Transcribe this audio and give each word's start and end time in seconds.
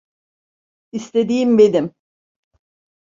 İstediğin 0.91 1.57
benim. 1.57 1.93